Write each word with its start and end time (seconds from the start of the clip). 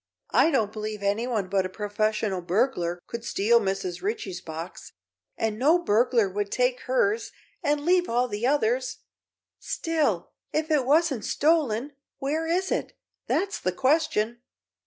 I 0.31 0.49
don't 0.49 0.73
believe 0.73 1.03
anyone 1.03 1.47
but 1.47 1.63
a 1.63 1.69
professional 1.69 2.41
burglar 2.41 3.03
could 3.05 3.23
steal 3.23 3.59
Mrs. 3.59 4.01
Ritchie's 4.01 4.41
box, 4.41 4.93
and 5.37 5.59
no 5.59 5.77
burglar 5.77 6.27
would 6.27 6.51
take 6.51 6.79
hers 6.89 7.31
and 7.61 7.81
leave 7.85 8.09
all 8.09 8.27
the 8.27 8.47
others. 8.47 9.01
Still, 9.59 10.31
if 10.51 10.71
it 10.71 10.87
wasn't 10.87 11.23
stolen, 11.23 11.91
where 12.17 12.47
is 12.47 12.71
it? 12.71 12.97
That's 13.27 13.59
the 13.59 13.71
question." 13.73 14.41